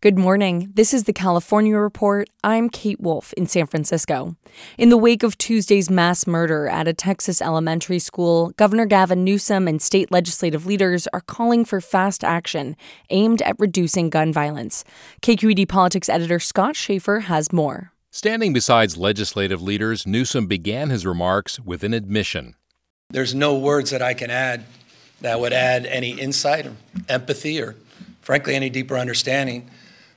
[0.00, 0.70] Good morning.
[0.74, 2.30] This is the California Report.
[2.44, 4.36] I'm Kate Wolf in San Francisco.
[4.78, 9.66] In the wake of Tuesday's mass murder at a Texas elementary school, Governor Gavin Newsom
[9.66, 12.76] and state legislative leaders are calling for fast action
[13.10, 14.84] aimed at reducing gun violence.
[15.20, 17.90] KQED politics editor Scott Shafer has more.
[18.12, 22.54] Standing beside legislative leaders, Newsom began his remarks with an admission.
[23.10, 24.64] There's no words that I can add
[25.22, 26.76] that would add any insight or
[27.08, 27.74] empathy or,
[28.20, 29.68] frankly, any deeper understanding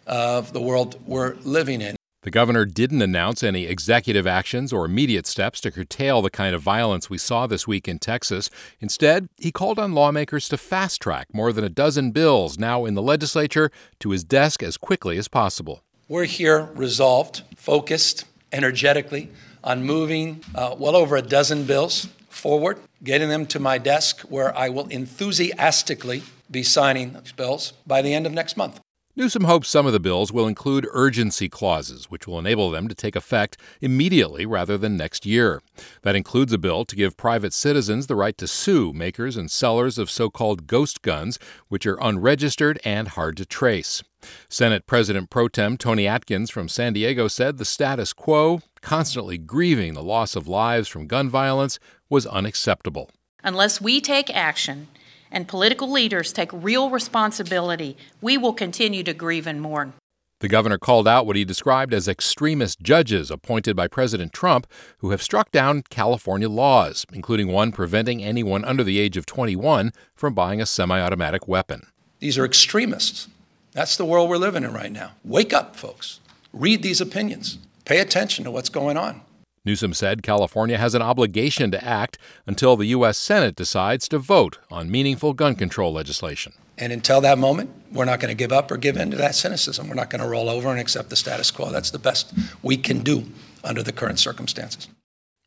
[0.08, 1.96] of the world we're living in.
[2.24, 6.62] The governor didn't announce any executive actions or immediate steps to curtail the kind of
[6.62, 8.52] violence we saw this week in Texas.
[8.80, 12.94] Instead, he called on lawmakers to fast track more than a dozen bills now in
[12.94, 15.82] the legislature to his desk as quickly as possible.
[16.08, 19.30] We're here resolved, focused, energetically
[19.64, 24.56] on moving uh, well over a dozen bills forward, getting them to my desk where
[24.56, 28.80] I will enthusiastically be signing these bills by the end of next month.
[29.14, 32.96] Newsom hopes some of the bills will include urgency clauses, which will enable them to
[32.96, 35.62] take effect immediately rather than next year.
[36.04, 39.98] That includes a bill to give private citizens the right to sue makers and sellers
[39.98, 44.02] of so called ghost guns, which are unregistered and hard to trace.
[44.48, 49.94] Senate President Pro Tem Toni Atkins from San Diego said the status quo, constantly grieving
[49.94, 51.80] the loss of lives from gun violence,
[52.10, 53.10] was unacceptable.
[53.44, 54.88] Unless we take action,
[55.32, 59.94] and political leaders take real responsibility, we will continue to grieve and mourn.
[60.42, 64.66] The governor called out what he described as extremist judges appointed by President Trump
[64.98, 69.92] who have struck down California laws, including one preventing anyone under the age of 21
[70.16, 71.88] from buying a semi automatic weapon.
[72.20, 73.28] These are extremists.
[73.74, 75.12] That's the world we're living in right now.
[75.24, 76.20] Wake up, folks.
[76.52, 77.60] Read these opinions.
[77.86, 79.22] Pay attention to what's going on.
[79.64, 82.18] Newsom said California has an obligation to act
[82.48, 83.18] until the U.S.
[83.18, 86.54] Senate decides to vote on meaningful gun control legislation.
[86.80, 89.36] And until that moment, we're not going to give up or give in to that
[89.36, 89.88] cynicism.
[89.88, 91.70] We're not going to roll over and accept the status quo.
[91.70, 92.34] That's the best
[92.64, 93.26] we can do
[93.64, 94.88] under the current circumstances.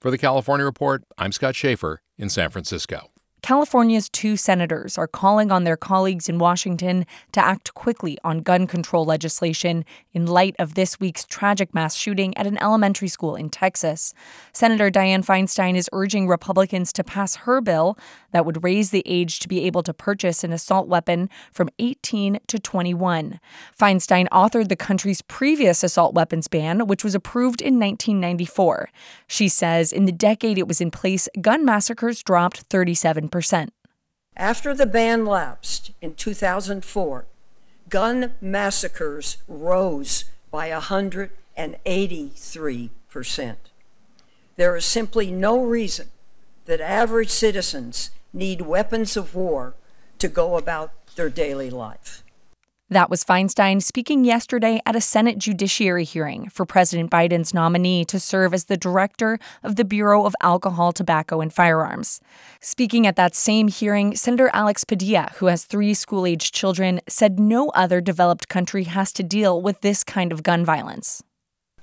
[0.00, 3.08] For the California Report, I'm Scott Shafer in San Francisco.
[3.44, 8.66] California's two senators are calling on their colleagues in Washington to act quickly on gun
[8.66, 9.84] control legislation
[10.14, 14.14] in light of this week's tragic mass shooting at an elementary school in Texas.
[14.54, 17.98] Senator Dianne Feinstein is urging Republicans to pass her bill
[18.34, 22.40] that would raise the age to be able to purchase an assault weapon from 18
[22.48, 23.38] to 21.
[23.80, 28.90] Feinstein authored the country's previous assault weapons ban, which was approved in 1994.
[29.28, 33.68] She says in the decade it was in place, gun massacres dropped 37%.
[34.36, 37.26] after the ban lapsed in 2004,
[37.88, 43.56] gun massacres rose by 183%.
[44.56, 46.08] There is simply no reason
[46.64, 49.74] that average citizens need weapons of war
[50.18, 52.24] to go about their daily life.
[52.90, 58.20] That was Feinstein speaking yesterday at a Senate Judiciary hearing for President Biden's nominee to
[58.20, 62.20] serve as the director of the Bureau of Alcohol, Tobacco, and Firearms.
[62.60, 67.40] Speaking at that same hearing, Senator Alex Padilla, who has three school aged children, said
[67.40, 71.22] no other developed country has to deal with this kind of gun violence.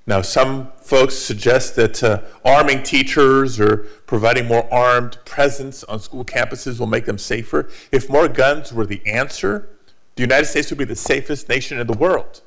[0.07, 3.77] Now, some folks suggest that uh, arming teachers or
[4.07, 7.69] providing more armed presence on school campuses will make them safer.
[7.91, 9.69] If more guns were the answer,
[10.15, 12.41] the United States would be the safest nation in the world.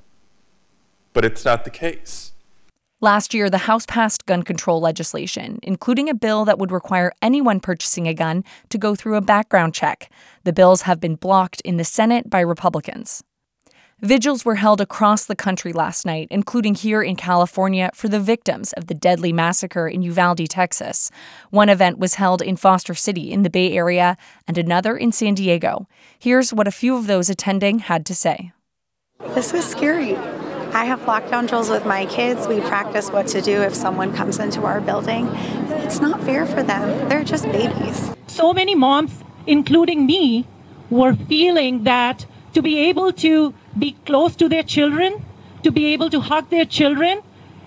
[1.12, 2.32] But it's not the case.
[3.00, 7.60] Last year, the House passed gun control legislation, including a bill that would require anyone
[7.60, 10.10] purchasing a gun to go through a background check.
[10.44, 13.22] The bills have been blocked in the Senate by Republicans.
[14.00, 18.72] Vigils were held across the country last night, including here in California, for the victims
[18.72, 21.10] of the deadly massacre in Uvalde, Texas.
[21.50, 24.16] One event was held in Foster City in the Bay Area
[24.48, 25.88] and another in San Diego.
[26.18, 28.52] Here's what a few of those attending had to say.
[29.34, 30.16] This is scary.
[30.16, 32.48] I have lockdown drills with my kids.
[32.48, 35.28] We practice what to do if someone comes into our building.
[35.84, 37.08] It's not fair for them.
[37.08, 38.10] They're just babies.
[38.26, 39.12] So many moms,
[39.46, 40.48] including me,
[40.90, 45.24] were feeling that to be able to be close to their children,
[45.62, 47.22] to be able to hug their children,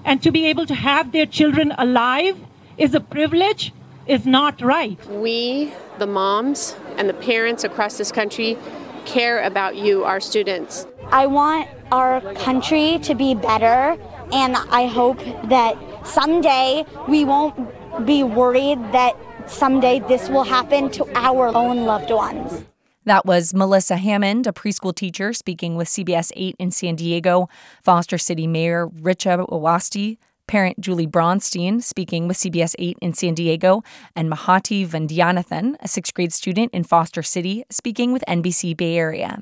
[0.05, 2.37] and to be able to have their children alive
[2.77, 3.73] is a privilege,
[4.05, 5.03] is not right.
[5.07, 8.57] We, the moms and the parents across this country,
[9.05, 10.85] care about you, our students.
[11.11, 13.97] I want our country to be better,
[14.31, 15.19] and I hope
[15.49, 17.55] that someday we won't
[18.05, 19.15] be worried that
[19.47, 22.63] someday this will happen to our own loved ones.
[23.07, 27.47] That was Melissa Hammond, a preschool teacher, speaking with CBS 8 in San Diego,
[27.81, 33.81] Foster City Mayor Richa Awasthi, parent Julie Bronstein, speaking with CBS 8 in San Diego,
[34.13, 39.41] and Mahati Vaidyanathan, a sixth grade student in Foster City, speaking with NBC Bay Area.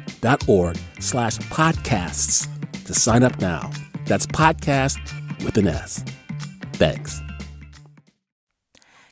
[0.21, 2.47] donate.kqed.org slash podcasts
[2.85, 3.69] to sign up now.
[4.05, 4.99] That's podcast
[5.43, 6.03] with an S.
[6.73, 7.21] Thanks.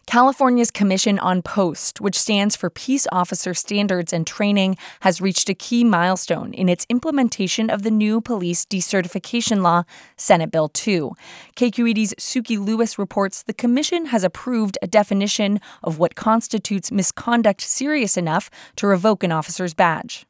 [0.06, 5.54] California's Commission on Post, which stands for Peace Officer Standards and Training, has reached a
[5.54, 9.84] key milestone in its implementation of the new police decertification law,
[10.18, 11.12] Senate Bill 2.
[11.56, 18.18] KQED's Sukey Lewis reports the Commission has approved a definition of what constitutes misconduct serious
[18.18, 20.26] enough to revoke an officer's badge.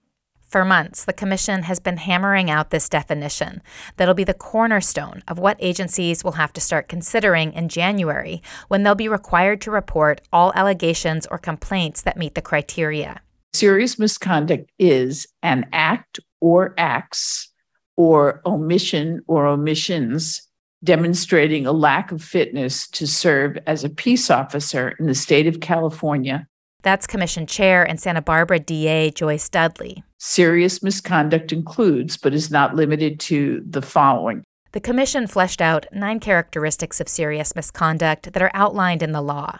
[0.49, 3.61] For months, the Commission has been hammering out this definition
[3.97, 8.81] that'll be the cornerstone of what agencies will have to start considering in January when
[8.81, 13.21] they'll be required to report all allegations or complaints that meet the criteria.
[13.53, 17.51] Serious misconduct is an act or acts
[17.95, 20.41] or omission or omissions
[20.83, 25.59] demonstrating a lack of fitness to serve as a peace officer in the state of
[25.59, 26.47] California
[26.81, 30.03] that's Commission Chair and Santa Barbara DA Joyce Dudley.
[30.17, 34.43] Serious misconduct includes, but is not limited to, the following.
[34.71, 39.59] The Commission fleshed out nine characteristics of serious misconduct that are outlined in the law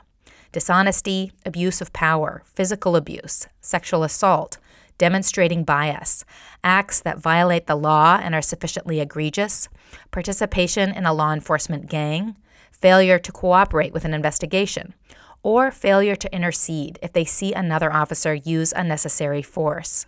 [0.52, 4.58] dishonesty, abuse of power, physical abuse, sexual assault,
[4.98, 6.26] demonstrating bias,
[6.64, 9.70] acts that violate the law and are sufficiently egregious,
[10.10, 12.36] participation in a law enforcement gang,
[12.72, 14.96] failure to cooperate with an investigation,
[15.44, 20.06] or failure to intercede if they see another officer use unnecessary force.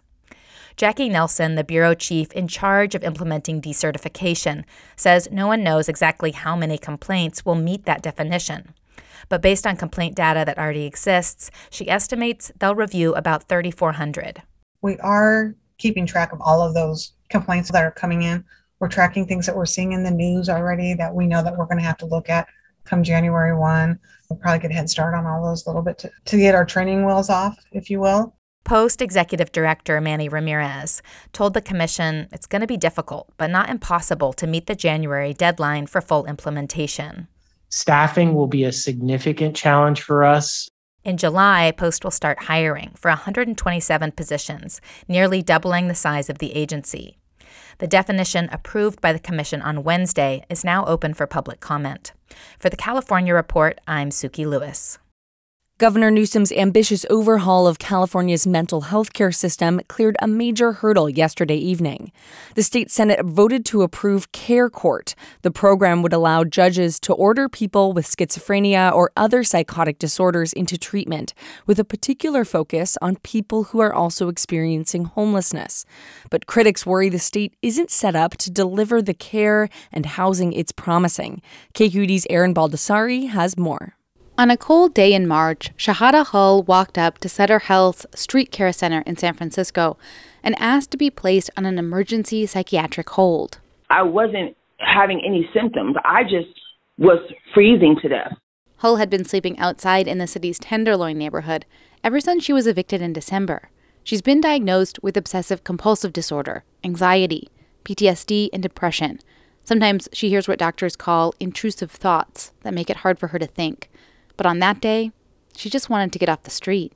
[0.78, 4.64] Jackie Nelson, the bureau chief in charge of implementing decertification,
[4.96, 8.74] says no one knows exactly how many complaints will meet that definition.
[9.30, 14.42] But based on complaint data that already exists, she estimates they'll review about 3,400.
[14.82, 18.44] We are keeping track of all of those complaints that are coming in.
[18.80, 21.66] We're tracking things that we're seeing in the news already that we know that we're
[21.66, 22.48] going to have to look at
[22.84, 24.00] come January 1.
[24.32, 26.56] We'll probably get a head start on all those a little bit to, to get
[26.56, 28.34] our training wheels off, if you will.
[28.64, 31.02] Post Executive Director Manny Ramirez
[31.34, 35.34] told the Commission it's going to be difficult, but not impossible, to meet the January
[35.34, 37.28] deadline for full implementation.
[37.68, 40.70] Staffing will be a significant challenge for us.
[41.04, 46.54] In July, Post will start hiring for 127 positions, nearly doubling the size of the
[46.56, 47.18] agency.
[47.80, 52.14] The definition approved by the Commission on Wednesday is now open for public comment.
[52.60, 54.98] For the California Report, I'm Sukey Lewis.
[55.82, 61.56] Governor Newsom's ambitious overhaul of California's mental health care system cleared a major hurdle yesterday
[61.56, 62.12] evening.
[62.54, 65.16] The state Senate voted to approve Care Court.
[65.42, 70.78] The program would allow judges to order people with schizophrenia or other psychotic disorders into
[70.78, 71.34] treatment,
[71.66, 75.84] with a particular focus on people who are also experiencing homelessness.
[76.30, 80.72] But critics worry the state isn't set up to deliver the care and housing it's
[80.72, 81.42] promising.
[81.74, 83.96] KQED's Erin Baldassari has more.
[84.38, 88.72] On a cold day in March, Shahada Hull walked up to Sutter Health's Street Care
[88.72, 89.98] Center in San Francisco
[90.42, 93.60] and asked to be placed on an emergency psychiatric hold.
[93.90, 95.96] I wasn't having any symptoms.
[96.04, 96.50] I just
[96.98, 97.20] was
[97.54, 98.34] freezing to death.
[98.78, 101.66] Hull had been sleeping outside in the city's Tenderloin neighborhood
[102.04, 103.70] ever since she was evicted in December.
[104.04, 107.50] She's been diagnosed with obsessive compulsive disorder, anxiety,
[107.84, 109.20] PTSD, and depression.
[109.64, 113.46] Sometimes she hears what doctors call intrusive thoughts that make it hard for her to
[113.46, 113.91] think.
[114.42, 115.12] But on that day,
[115.56, 116.94] she just wanted to get off the street.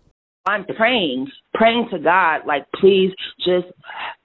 [0.48, 3.68] I'm praying, praying to God, like, please just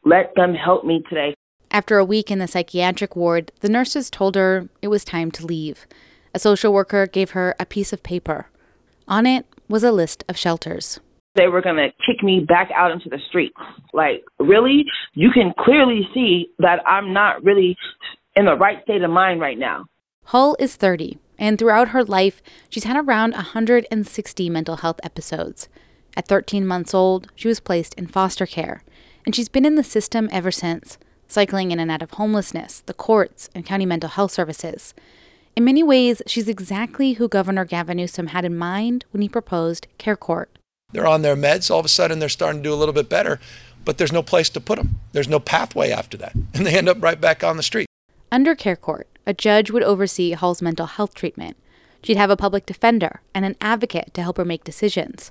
[0.07, 1.35] let them help me today.
[1.71, 5.45] After a week in the psychiatric ward, the nurses told her it was time to
[5.45, 5.87] leave.
[6.33, 8.47] A social worker gave her a piece of paper.
[9.07, 10.99] On it was a list of shelters.
[11.35, 13.61] They were going to kick me back out into the streets.
[13.93, 14.87] Like, really?
[15.13, 17.77] You can clearly see that I'm not really
[18.35, 19.85] in the right state of mind right now.
[20.25, 25.69] Hull is 30 and throughout her life, she's had around 160 mental health episodes.
[26.17, 28.85] At 13 months old, she was placed in foster care,
[29.25, 32.95] and she's been in the system ever since, cycling in and out of homelessness, the
[32.95, 34.93] courts, and county mental health services.
[35.57, 39.87] In many ways, she's exactly who Governor Gavin Newsom had in mind when he proposed
[39.97, 40.51] Care Court.
[40.93, 43.09] They're on their meds, all of a sudden they're starting to do a little bit
[43.09, 43.41] better,
[43.85, 45.01] but there's no place to put them.
[45.13, 47.87] There's no pathway after that, and they end up right back on the street.
[48.31, 51.57] Under Care Court, a judge would oversee Hull's mental health treatment.
[52.03, 55.31] She'd have a public defender and an advocate to help her make decisions.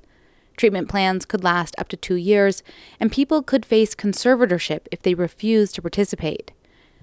[0.55, 2.63] Treatment plans could last up to two years,
[2.97, 6.53] and people could face conservatorship if they refused to participate.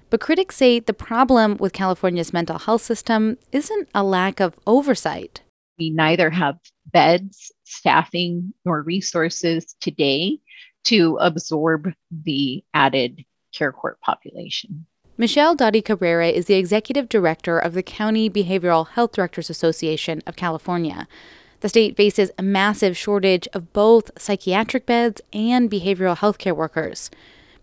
[0.09, 5.41] But critics say the problem with California's mental health system isn't a lack of oversight.
[5.77, 10.39] We neither have beds, staffing, nor resources today
[10.85, 13.23] to absorb the added
[13.53, 14.87] care court population.
[15.19, 20.35] Michelle Doty Cabrera is the executive director of the County Behavioral Health Directors Association of
[20.35, 21.07] California.
[21.61, 27.09] The state faces a massive shortage of both psychiatric beds and behavioral health care workers.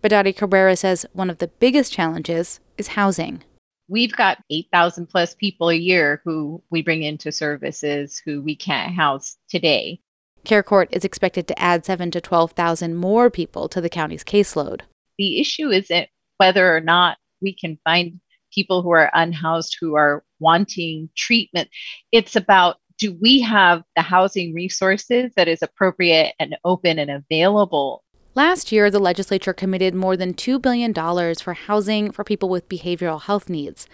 [0.01, 3.41] But Doty Cabrera says one of the biggest challenges is housing.
[3.87, 8.93] We've got 8,000 plus people a year who we bring into services who we can't
[8.93, 10.01] house today.
[10.43, 14.81] CareCourt is expected to add 7 to 12,000 more people to the county's caseload.
[15.17, 18.19] The issue isn't whether or not we can find
[18.53, 21.69] people who are unhoused who are wanting treatment.
[22.11, 28.03] It's about do we have the housing resources that is appropriate and open and available?
[28.35, 30.93] Last year, the legislature committed more than $2 billion
[31.35, 33.87] for housing for people with behavioral health needs.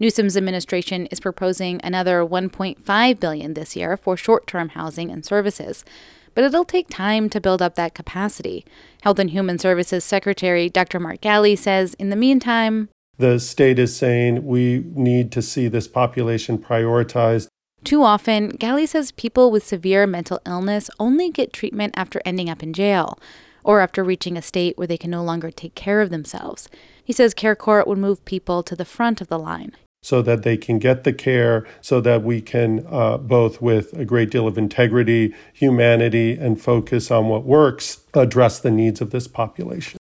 [0.00, 5.84] Newsom's administration is proposing another 1.5 billion this year for short-term housing and services,
[6.38, 8.64] but it'll take time to build up that capacity.
[9.02, 11.00] Health and Human Services Secretary Dr.
[11.00, 15.88] Mark Ghaly says in the meantime, the state is saying we need to see this
[15.88, 17.48] population prioritized.
[17.82, 22.62] Too often, Ghaly says people with severe mental illness only get treatment after ending up
[22.62, 23.18] in jail
[23.64, 26.68] or after reaching a state where they can no longer take care of themselves.
[27.04, 29.72] He says Care Court would move people to the front of the line.
[30.00, 34.04] So that they can get the care, so that we can, uh, both with a
[34.04, 39.26] great deal of integrity, humanity, and focus on what works, address the needs of this
[39.26, 39.98] population.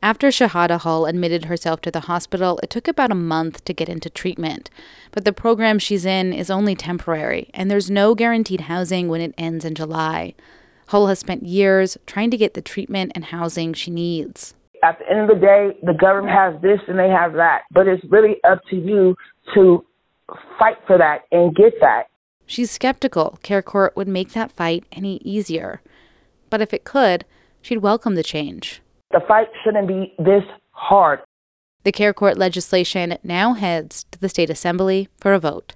[0.00, 3.88] After Shahada Hull admitted herself to the hospital, it took about a month to get
[3.88, 4.70] into treatment.
[5.10, 9.34] But the program she's in is only temporary, and there's no guaranteed housing when it
[9.36, 10.34] ends in July.
[10.88, 14.54] Hull has spent years trying to get the treatment and housing she needs.
[14.82, 17.88] At the end of the day, the government has this and they have that, but
[17.88, 19.16] it's really up to you
[19.54, 19.84] to
[20.58, 22.04] fight for that and get that.
[22.46, 25.82] She's skeptical Care Court would make that fight any easier.
[26.48, 27.24] But if it could,
[27.60, 28.80] she'd welcome the change.
[29.10, 31.20] The fight shouldn't be this hard.
[31.84, 35.74] The Care Court legislation now heads to the State Assembly for a vote.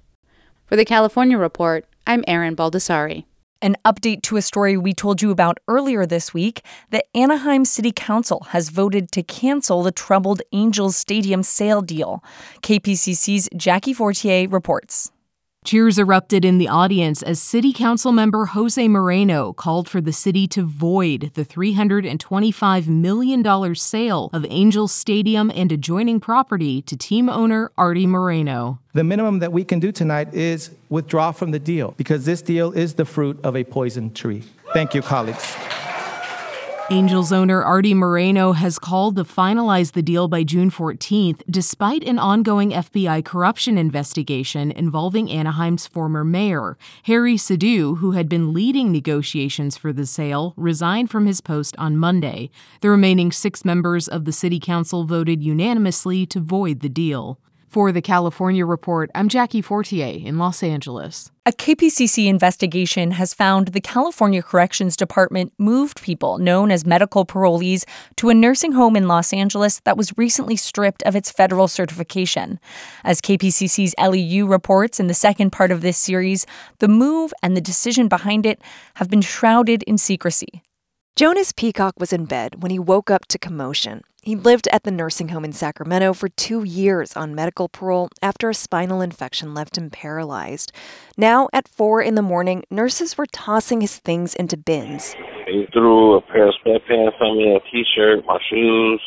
[0.65, 3.25] For the California Report, I'm Erin Baldassari.
[3.63, 7.93] An update to a story we told you about earlier this week the Anaheim City
[7.93, 12.21] Council has voted to cancel the troubled Angels Stadium sale deal.
[12.61, 15.12] KPCC's Jackie Fortier reports.
[15.63, 20.45] Cheers erupted in the audience as City Council member Jose Moreno called for the city
[20.47, 27.71] to void the $325 million sale of Angels Stadium and adjoining property to team owner
[27.77, 28.79] Artie Moreno.
[28.93, 32.73] The minimum that we can do tonight is withdraw from the deal because this deal
[32.73, 34.43] is the fruit of a poison tree.
[34.73, 35.55] Thank you, colleagues.
[36.89, 42.19] Angels owner Artie Moreno has called to finalize the deal by June 14th, despite an
[42.19, 46.77] ongoing FBI corruption investigation involving Anaheim's former mayor.
[47.03, 51.97] Harry Sidhu, who had been leading negotiations for the sale, resigned from his post on
[51.97, 52.49] Monday.
[52.81, 57.39] The remaining six members of the city council voted unanimously to void the deal.
[57.73, 61.31] For the California Report, I'm Jackie Fortier in Los Angeles.
[61.47, 67.83] A KPCC investigation has found the California Corrections Department moved people known as medical parolees
[68.17, 72.59] to a nursing home in Los Angeles that was recently stripped of its federal certification.
[73.03, 76.45] As KPCC's Elly Yu reports in the second part of this series,
[76.77, 78.61] the move and the decision behind it
[78.97, 80.61] have been shrouded in secrecy.
[81.15, 84.01] Jonas Peacock was in bed when he woke up to commotion.
[84.23, 88.49] He lived at the nursing home in Sacramento for two years on medical parole after
[88.49, 90.71] a spinal infection left him paralyzed.
[91.15, 95.15] Now, at four in the morning, nurses were tossing his things into bins.
[95.45, 98.99] He threw a pair of sweatpants on me, a t shirt, my shoes,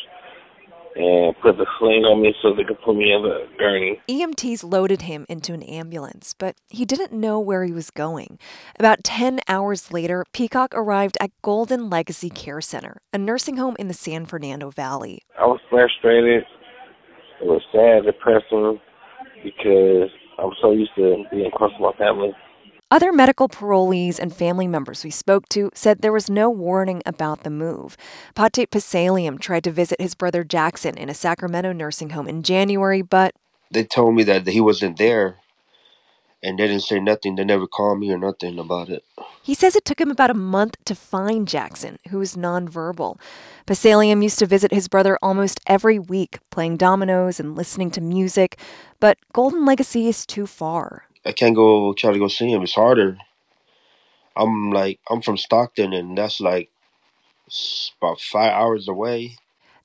[1.27, 3.99] and put the sling on me so they could put me in the gurney.
[4.09, 8.39] EMTs loaded him into an ambulance, but he didn't know where he was going.
[8.79, 13.87] About 10 hours later, Peacock arrived at Golden Legacy Care Center, a nursing home in
[13.87, 15.21] the San Fernando Valley.
[15.39, 16.43] I was frustrated.
[17.41, 18.79] It was sad, depressing,
[19.43, 22.31] because I'm so used to being close to my family.
[22.89, 27.43] Other medical parolees and family members we spoke to said there was no warning about
[27.43, 27.97] the move.
[28.33, 33.01] Pate Pasalium tried to visit his brother Jackson in a Sacramento nursing home in January,
[33.01, 33.35] but
[33.69, 35.35] they told me that he wasn't there
[36.41, 37.35] and they didn't say nothing.
[37.35, 39.03] They never called me or nothing about it.
[39.43, 43.19] He says it took him about a month to find Jackson, who is nonverbal.
[43.65, 48.57] Pasalium used to visit his brother almost every week, playing dominoes and listening to music,
[49.01, 51.06] but Golden Legacy is too far.
[51.27, 52.63] I can't go try to go see him.
[52.63, 53.17] It's harder.
[54.37, 56.69] I'm like I'm from Stockton, and that's like
[58.01, 59.35] about five hours away.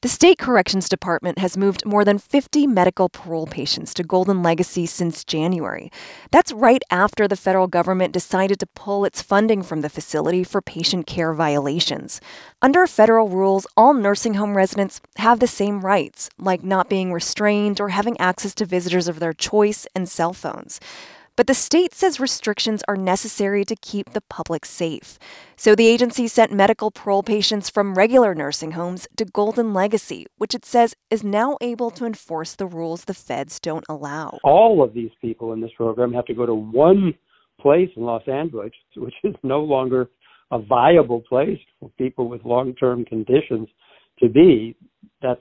[0.02, 4.84] The state corrections department has moved more than 50 medical parole patients to Golden Legacy
[4.84, 5.92] since January.
[6.32, 10.60] That's right after the federal government decided to pull its funding from the facility for
[10.60, 12.20] patient care violations.
[12.60, 17.80] Under federal rules, all nursing home residents have the same rights, like not being restrained
[17.80, 20.80] or having access to visitors of their choice and cell phones.
[21.34, 25.18] But the state says restrictions are necessary to keep the public safe.
[25.56, 30.54] So the agency sent medical parole patients from regular nursing homes to Golden Legacy, which
[30.54, 34.38] it says is now able to enforce the rules the feds don't allow.
[34.44, 37.14] All of these people in this program have to go to one
[37.60, 40.10] place in Los Angeles, which is no longer
[40.50, 43.68] a viable place for people with long term conditions
[44.18, 44.76] to be.
[45.22, 45.40] That's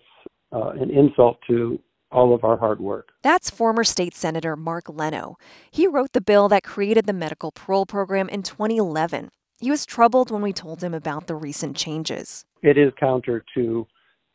[0.54, 1.80] uh, an insult to
[2.12, 3.10] all of our hard work.
[3.22, 5.38] That's former state senator Mark Leno.
[5.72, 9.30] He wrote the bill that created the medical parole program in 2011.
[9.60, 12.46] He was troubled when we told him about the recent changes.
[12.64, 13.86] It is counter to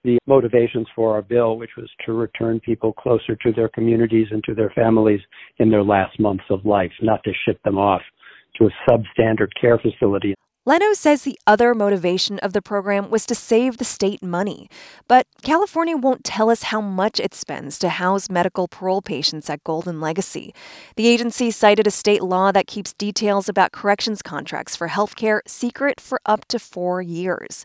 [0.05, 4.43] the motivations for our bill, which was to return people closer to their communities and
[4.45, 5.21] to their families
[5.59, 8.03] in their last months of life, not to ship them off
[8.57, 10.35] to a substandard care facility.
[10.69, 14.69] Leno says the other motivation of the program was to save the state money.
[15.07, 19.63] But California won't tell us how much it spends to house medical parole patients at
[19.63, 20.53] Golden Legacy.
[20.97, 26.01] The agency cited a state law that keeps details about corrections contracts for healthcare secret
[26.01, 27.65] for up to four years.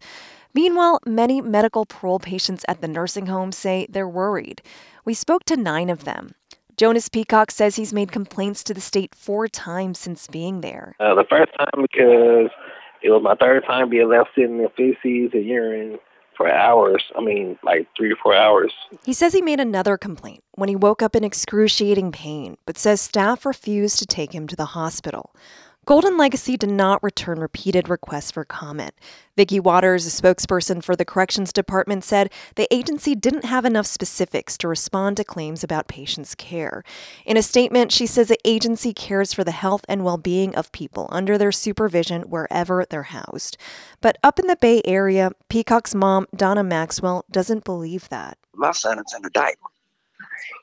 [0.54, 4.62] Meanwhile, many medical parole patients at the nursing home say they're worried.
[5.06, 6.36] We spoke to nine of them.
[6.78, 10.96] Jonas Peacock says he's made complaints to the state four times since being there.
[11.00, 12.50] Uh, the first time because
[13.12, 16.00] it was my third time being left sitting in feces and urine
[16.36, 17.04] for hours.
[17.18, 18.74] I mean, like three or four hours.
[19.06, 23.02] He says he made another complaint when he woke up in excruciating pain, but says
[23.02, 25.36] staff refused to take him to the hospital.
[25.88, 28.94] Golden Legacy did not return repeated requests for comment.
[29.36, 34.60] Vicki Waters, a spokesperson for the Corrections Department, said the agency didn't have enough specifics
[34.60, 36.84] to respond to claims about patients' care.
[37.26, 40.72] In a statement, she says the agency cares for the health and well being of
[40.72, 43.58] people under their supervision wherever they're housed.
[44.02, 48.38] But up in the Bay Area, Peacock's mom, Donna Maxwell, doesn't believe that.
[48.54, 49.58] My son is in a diaper,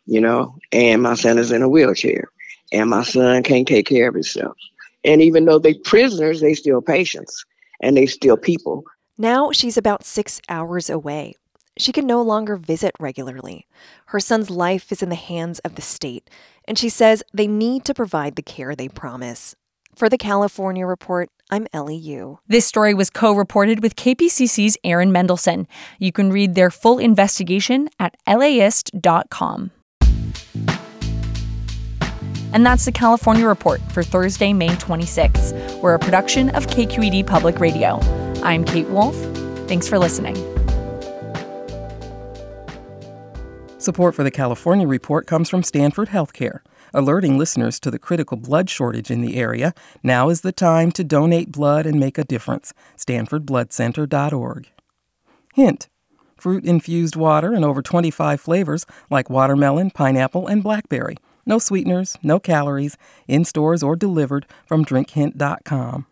[0.07, 2.31] you know, and my son is in a wheelchair,
[2.71, 4.57] and my son can't take care of himself.
[5.05, 7.45] And even though they're prisoners, they still patients
[7.81, 8.85] and they still people.
[9.17, 11.35] Now she's about six hours away.
[11.77, 13.67] She can no longer visit regularly.
[14.07, 16.29] Her son's life is in the hands of the state.
[16.67, 19.55] And she says they need to provide the care they promise.
[19.95, 22.41] For the California Report, I'm Elly Yu.
[22.47, 25.67] This story was co reported with KPCC's Aaron Mendelson.
[25.99, 29.71] You can read their full investigation at LAist.com.
[32.53, 35.81] And that's the California Report for Thursday, May 26th.
[35.81, 38.01] We're a production of KQED Public Radio.
[38.43, 39.17] I'm Kate Wolf.
[39.69, 40.37] Thanks for listening.
[43.79, 46.61] Support for the California Report comes from Stanford Healthcare,
[46.93, 49.73] alerting listeners to the critical blood shortage in the area.
[50.03, 52.73] Now is the time to donate blood and make a difference.
[52.97, 54.69] StanfordBloodCenter.org.
[55.55, 55.89] Hint
[56.39, 61.17] fruit infused water in over 25 flavors like watermelon, pineapple, and blackberry.
[61.49, 66.07] No sweeteners, no calories, in stores or delivered from drinkhint.com.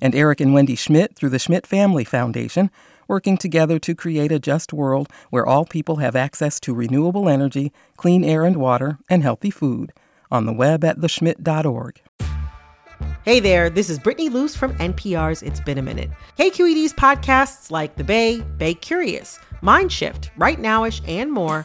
[0.00, 2.72] And Eric and Wendy Schmidt through the Schmidt Family Foundation,
[3.06, 7.72] working together to create a just world where all people have access to renewable energy,
[7.96, 9.92] clean air and water, and healthy food.
[10.28, 12.00] On the web at theschmidt.org.
[13.24, 16.10] Hey there, this is Brittany Luce from NPR's It's Been a Minute.
[16.36, 21.64] KQED's podcasts like The Bay, Bay Curious, Mindshift, Right Nowish, and more